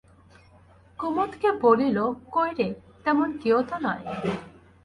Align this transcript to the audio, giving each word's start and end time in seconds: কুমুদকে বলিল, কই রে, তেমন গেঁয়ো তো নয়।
কুমুদকে 0.99 1.49
বলিল, 1.63 1.97
কই 2.33 2.51
রে, 2.57 2.67
তেমন 3.03 3.27
গেঁয়ো 3.41 3.59
তো 3.69 3.75
নয়। 3.85 4.03